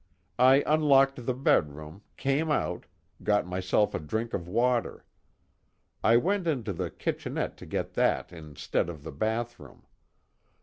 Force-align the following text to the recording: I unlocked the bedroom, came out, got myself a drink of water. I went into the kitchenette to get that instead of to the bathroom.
I 0.39 0.63
unlocked 0.65 1.27
the 1.27 1.33
bedroom, 1.35 2.01
came 2.17 2.49
out, 2.49 2.87
got 3.21 3.45
myself 3.45 3.93
a 3.93 3.99
drink 3.99 4.33
of 4.33 4.47
water. 4.47 5.05
I 6.03 6.17
went 6.17 6.47
into 6.47 6.73
the 6.73 6.89
kitchenette 6.89 7.55
to 7.57 7.67
get 7.67 7.93
that 7.93 8.33
instead 8.33 8.89
of 8.89 8.97
to 9.01 9.03
the 9.03 9.11
bathroom. 9.11 9.85